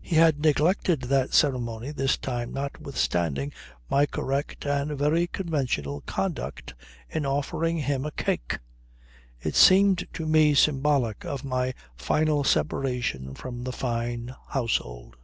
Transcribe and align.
He 0.00 0.14
had 0.14 0.38
neglected 0.38 1.00
that 1.08 1.34
ceremony 1.34 1.90
this 1.90 2.16
time 2.16 2.52
notwithstanding 2.52 3.52
my 3.90 4.06
correct 4.06 4.64
and 4.64 4.92
even 4.92 5.26
conventional 5.32 6.02
conduct 6.02 6.74
in 7.10 7.26
offering 7.26 7.78
him 7.78 8.04
a 8.06 8.12
cake; 8.12 8.60
it 9.40 9.56
seemed 9.56 10.06
to 10.12 10.24
me 10.24 10.54
symbolic 10.54 11.24
of 11.24 11.42
my 11.42 11.74
final 11.96 12.44
separation 12.44 13.34
from 13.34 13.64
the 13.64 13.72
Fyne 13.72 14.36
household. 14.50 15.16